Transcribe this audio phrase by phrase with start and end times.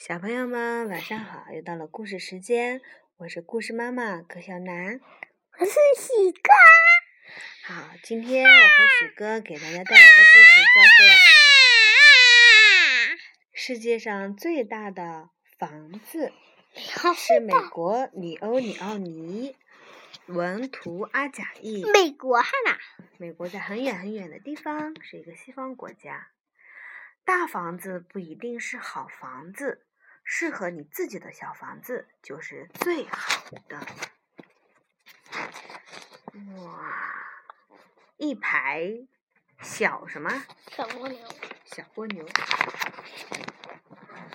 [0.00, 1.44] 小朋友们，晚上好！
[1.52, 2.80] 又到了故事时间，
[3.18, 4.98] 我是故事妈妈葛小楠，
[5.58, 6.50] 我是喜哥。
[7.66, 11.06] 好，今天我和喜哥给大家带来的故事叫做
[13.52, 15.28] 《世界上最大的
[15.58, 16.32] 房子》，
[17.14, 19.54] 是美国里欧里奥尼
[20.24, 21.84] 文图阿贾译。
[21.92, 22.78] 美国哈哪？
[23.18, 26.30] 美国在很远很远的地方，是一个西方国家。
[27.22, 29.84] 大房子不一定是好房子，
[30.24, 33.86] 适合你自己的小房子就是最好的。
[36.56, 37.26] 哇，
[38.16, 39.06] 一排
[39.60, 40.44] 小什么？
[40.68, 41.18] 小蜗牛。
[41.64, 42.26] 小蜗牛。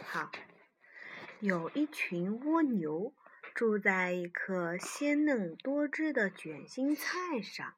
[0.05, 0.31] 好，
[1.39, 3.13] 有一群蜗牛
[3.53, 7.73] 住在一棵鲜嫩多汁的卷心菜上，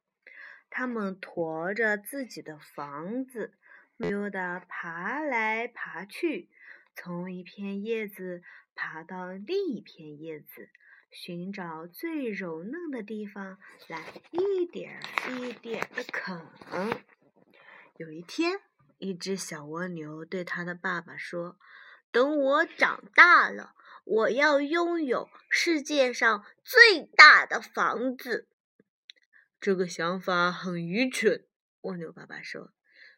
[0.70, 3.54] 它们驮着自己的房子。
[3.96, 6.50] 溜达爬来爬去，
[7.00, 8.42] 从一片叶子
[8.74, 10.70] 爬到另一片叶子，
[11.12, 15.00] 寻找最柔嫩的地方来一点
[15.30, 16.42] 一点的啃。
[17.98, 18.60] 有一天，
[18.98, 21.60] 一只小蜗牛对它的爸爸说
[22.12, 28.48] ：“等我长大了，我要拥有世界上最大的房子。”
[29.62, 31.46] 这个想法很愚蠢，
[31.82, 32.74] 蜗牛爸爸说。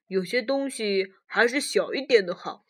[0.08, 2.66] 有些东西还是小一点的好。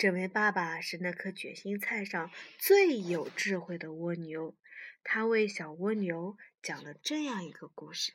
[0.00, 4.56] 这位爸爸是那颗卷心菜上最有智慧的蜗牛，
[5.04, 8.14] 他为小蜗牛讲了这样一个故事：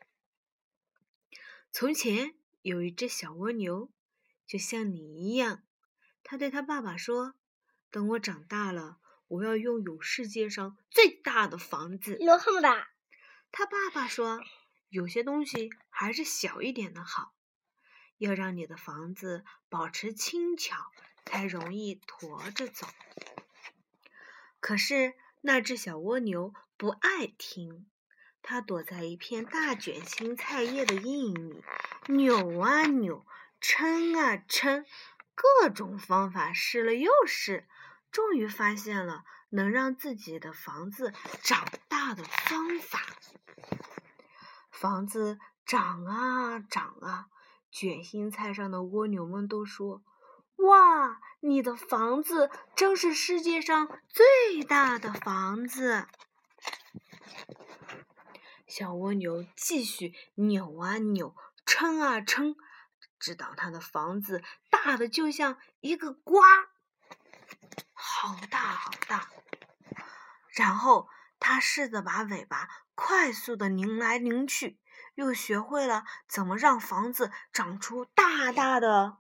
[1.72, 2.34] 从前
[2.64, 3.92] 有一只小蜗牛，
[4.48, 5.62] 就像你一样。
[6.24, 7.36] 他对他爸爸说
[7.92, 12.90] ：“等我长大了，我要拥有世界上最大的房子。”有这么大？
[13.52, 14.42] 他爸爸说
[14.90, 17.36] ：“有些东西还是小一点的好。”
[18.18, 20.92] 要让你的房子保持轻巧，
[21.26, 22.88] 才容易驮着走。
[24.60, 27.86] 可是那只小蜗牛不爱听，
[28.42, 31.64] 它躲在一片大卷心菜叶的阴影里，
[32.08, 33.26] 扭啊扭，
[33.60, 34.86] 撑啊撑，
[35.34, 37.68] 各种方法试了又试，
[38.12, 43.02] 终于发现了能让自己的房子长大的方法。
[44.72, 47.28] 房子长啊长啊。
[47.72, 50.02] 卷心菜上的蜗牛们都说
[50.58, 56.08] ：“哇，你的房子真是世界上最大的房子！”
[58.68, 62.56] 小蜗牛继续扭啊扭，撑啊撑，
[63.20, 66.44] 直到它的房子大的就像一个瓜，
[67.94, 69.30] 好大好大。
[70.50, 74.80] 然后它试着把尾巴快速的拧来拧去。
[75.16, 79.18] 又学会了怎么让房子长出大大的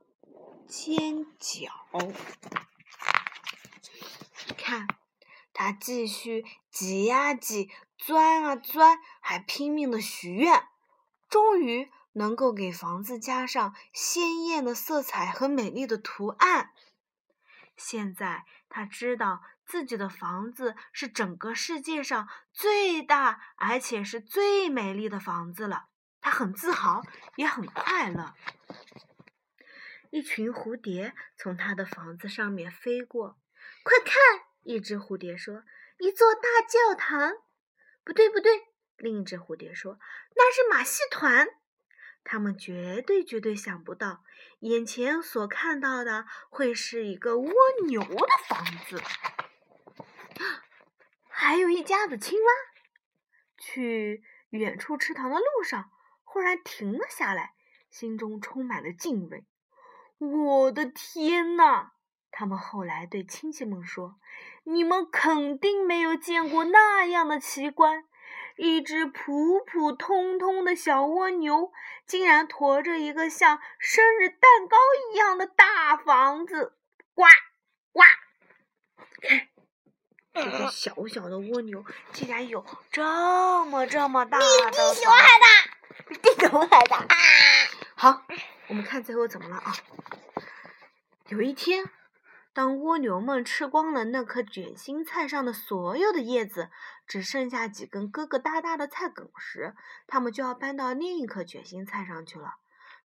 [0.67, 1.69] 尖角。
[4.57, 4.87] 看，
[5.53, 10.67] 他继续挤呀挤，钻啊钻，还拼命的许愿，
[11.29, 16.71] 终于能够给房子加上鲜艳的色彩和美丽的图案。
[17.77, 25.87] 现在他知道自己的房子是整个世界上最大而且是最美丽的房子了，
[26.21, 27.03] 他很自豪，
[27.35, 28.33] 也很快乐。
[30.15, 33.37] 一群蝴蝶从他的房子上面飞过，
[33.83, 34.15] 快看！
[34.63, 35.65] 一只蝴蝶说
[35.99, 37.33] ：“一座大教堂。”
[38.05, 38.61] 不对，不对，
[38.95, 39.99] 另一只蝴蝶说
[40.37, 41.49] ：“那是马戏团。”
[42.23, 44.23] 他们绝对绝对想不到，
[44.59, 47.51] 眼前所看到的会是一个蜗
[47.85, 49.03] 牛的房子，
[51.27, 52.47] 还有一家子青蛙。
[53.57, 55.91] 去远处池塘的路上，
[56.23, 57.53] 忽然停了下来，
[57.89, 59.43] 心中充满了敬畏。
[60.17, 61.91] 我的天呐！
[62.31, 64.15] 他们后来对亲戚们说
[64.65, 68.05] ：“你们肯定没有见过那样的奇观。”
[68.57, 71.73] 一只普普通通的小蜗牛，
[72.07, 74.39] 竟然驮着一个像生日蛋
[74.69, 74.77] 糕
[75.11, 76.77] 一样的大房子，
[77.13, 77.23] 呱
[77.91, 78.01] 呱！
[79.21, 79.47] 看，
[80.33, 81.83] 这个小小的蜗牛
[82.13, 85.47] 竟然有这么这么大的比地球还大，
[86.07, 87.05] 比地球还大！
[87.95, 88.25] 好，
[88.67, 89.73] 我们看最后怎么了啊？
[91.29, 91.89] 有一天。
[92.53, 96.69] 当蜗牛们吃光了那颗卷心菜上的所有的叶子，
[97.05, 99.75] 只剩下几根疙疙瘩瘩的菜梗时，
[100.07, 102.55] 它们就要搬到另一颗卷心菜上去了。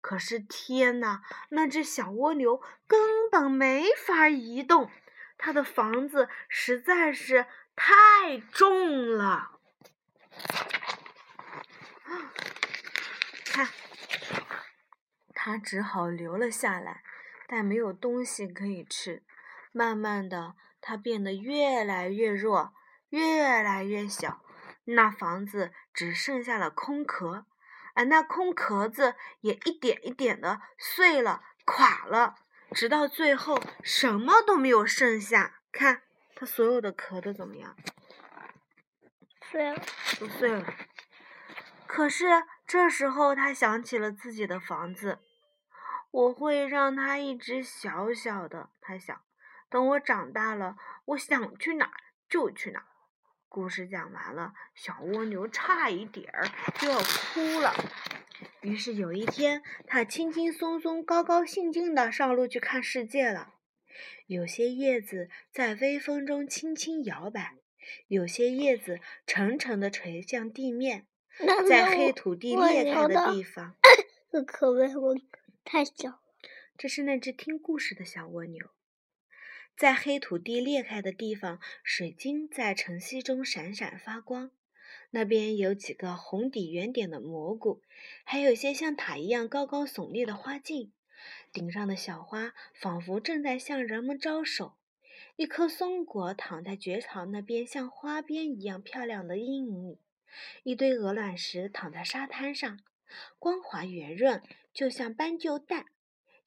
[0.02, 4.90] 可是天哪，那只小蜗牛根本没法移动，
[5.38, 9.52] 它的房子实在是太重了。
[13.46, 13.66] 看，
[15.48, 17.02] 它只好留了下来，
[17.46, 19.22] 但没有东西可以吃。
[19.72, 22.74] 慢慢的，他变得越来越弱，
[23.08, 24.44] 越来越小。
[24.84, 27.46] 那房子只剩下了空壳，
[27.94, 32.34] 而那空壳子也一点一点的碎了、垮了，
[32.72, 35.60] 直到最后什么都没有剩下。
[35.72, 36.02] 看，
[36.34, 37.74] 它所有的壳都怎么样？
[39.50, 39.82] 碎了，
[40.20, 40.74] 都碎了。
[41.86, 45.20] 可是这时候，他想起了自己的房子。
[46.18, 49.22] 我会让它一直小小的，他想。
[49.70, 51.92] 等我长大了，我想去哪儿
[52.28, 52.86] 就去哪儿。
[53.48, 56.48] 故事讲完了，小蜗牛差一点儿
[56.80, 57.72] 就要哭了。
[58.62, 63.54] 于是有一天，它轻轻松松、高高兴兴地上路去看世界了。
[64.26, 67.54] 有些叶子在微风中轻轻摇摆，
[68.08, 71.06] 有些叶子沉沉地垂向地面。
[71.68, 73.76] 在黑土地裂开的地方，
[74.32, 75.14] 这可为我
[75.70, 76.20] 太小了。
[76.78, 78.70] 这是那只听故事的小蜗牛。
[79.76, 84.50] 在黑土地裂开的地方，水晶在晨曦中闪闪发光。
[85.10, 87.82] 那边有几个红底圆点的蘑菇，
[88.24, 90.90] 还有些像塔一样高高耸立的花茎。
[91.52, 94.78] 顶上的小花仿佛正在向人们招手。
[95.36, 99.98] 一颗松果躺在蕨草那边，像花边一样漂亮的阴影里。
[100.62, 102.80] 一堆鹅卵石躺在沙滩上，
[103.38, 105.86] 光滑圆润，就像斑鸠蛋。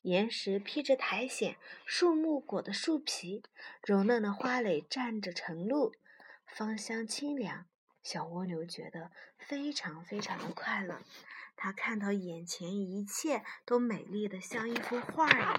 [0.01, 1.55] 岩石披着苔藓，
[1.85, 3.43] 树木裹着树皮，
[3.83, 5.93] 柔嫩的花蕾站着晨露，
[6.45, 7.65] 芳香清凉。
[8.01, 11.01] 小蜗牛觉得非常非常的快乐，
[11.55, 15.55] 它看到眼前一切都美丽的像一幅画一样，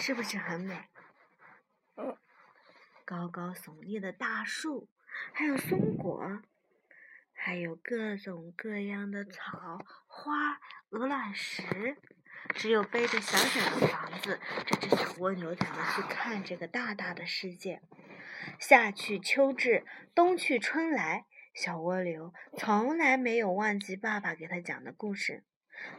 [0.00, 0.88] 是不是很美？
[3.04, 4.88] 高高耸立的大树。
[5.32, 6.42] 还有松果，
[7.48, 10.60] 还有各种各样的草花、
[10.90, 11.96] 鹅卵石。
[12.54, 17.80] 只有背着小小的房子，这只小蜗牛才能去看这个大大的世界。
[18.60, 21.24] 夏去秋至，冬去春来，
[21.54, 25.42] 小蜗牛从来没有忘记爸爸给他讲的故事。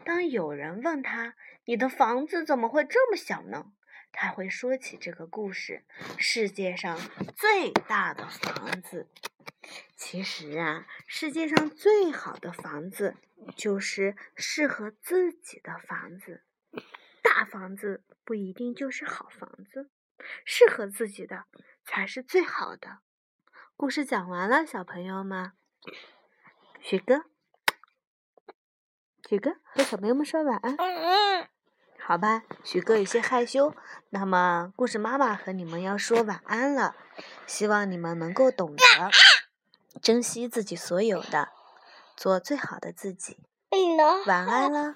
[0.06, 1.34] 当有人问他
[1.66, 3.72] ：“你的房子怎么会这么小呢？”
[4.14, 5.84] 他会说起这个故事：
[6.20, 6.96] 世界上
[7.36, 9.10] 最大的房子。
[9.96, 13.16] 其实啊，世界上最好的房子
[13.56, 16.44] 就是适合自己的房子。
[17.22, 19.90] 大房子不一定就是好房子，
[20.46, 21.46] 适合自己的
[21.86, 23.00] 才是最好的。
[23.76, 25.52] 故事讲完了，小朋友们，
[26.82, 27.26] 许哥，
[29.28, 30.78] 许哥和小朋友们说晚安。
[32.00, 33.76] 好吧，许哥有些害羞。
[34.10, 36.96] 那么，故事妈妈和你们要说晚安了。
[37.46, 38.84] 希望你们能够懂得
[40.02, 41.50] 珍惜自己所有的，
[42.16, 43.38] 做最好的自己。
[44.26, 44.96] 晚安了。